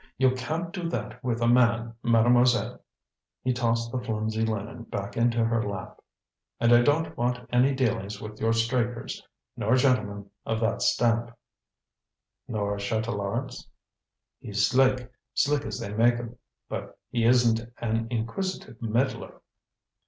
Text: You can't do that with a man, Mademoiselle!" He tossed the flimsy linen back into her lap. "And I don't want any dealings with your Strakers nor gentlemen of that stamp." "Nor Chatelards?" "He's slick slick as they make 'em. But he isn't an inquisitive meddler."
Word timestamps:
You 0.17 0.31
can't 0.31 0.73
do 0.73 0.89
that 0.89 1.23
with 1.23 1.43
a 1.43 1.47
man, 1.47 1.93
Mademoiselle!" 2.01 2.81
He 3.43 3.53
tossed 3.53 3.91
the 3.91 3.99
flimsy 3.99 4.43
linen 4.43 4.81
back 4.85 5.15
into 5.15 5.45
her 5.45 5.61
lap. 5.61 6.01
"And 6.59 6.73
I 6.73 6.81
don't 6.81 7.15
want 7.15 7.39
any 7.53 7.75
dealings 7.75 8.19
with 8.19 8.41
your 8.41 8.51
Strakers 8.51 9.21
nor 9.55 9.75
gentlemen 9.75 10.31
of 10.43 10.59
that 10.61 10.81
stamp." 10.81 11.37
"Nor 12.47 12.77
Chatelards?" 12.79 13.67
"He's 14.39 14.65
slick 14.65 15.11
slick 15.35 15.65
as 15.65 15.77
they 15.79 15.93
make 15.93 16.15
'em. 16.15 16.35
But 16.67 16.97
he 17.11 17.23
isn't 17.25 17.61
an 17.77 18.07
inquisitive 18.09 18.81
meddler." 18.81 19.39